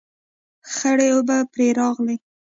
خړې 0.73 1.07
اوبه 1.15 1.37
پرې 1.51 1.67
راغلې 1.79 2.15